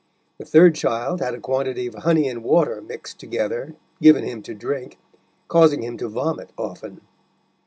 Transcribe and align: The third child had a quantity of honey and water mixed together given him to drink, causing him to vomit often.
The 0.39 0.45
third 0.45 0.73
child 0.73 1.19
had 1.21 1.35
a 1.35 1.39
quantity 1.39 1.85
of 1.85 1.93
honey 1.93 2.27
and 2.27 2.43
water 2.43 2.81
mixed 2.81 3.19
together 3.19 3.75
given 4.01 4.23
him 4.23 4.41
to 4.41 4.55
drink, 4.55 4.97
causing 5.47 5.83
him 5.83 5.95
to 5.99 6.07
vomit 6.09 6.49
often. 6.57 7.01